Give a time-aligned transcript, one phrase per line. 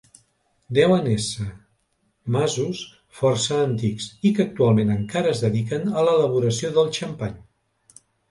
[0.75, 1.43] Deuen ésser
[2.35, 2.79] masos
[3.19, 7.37] força antics i que actualment encara es dediquen a l'elaboració del xampany.